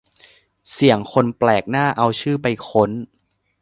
[0.71, 2.91] เสี่ยงคนแปลกหน้าเอาชื่อไปค้น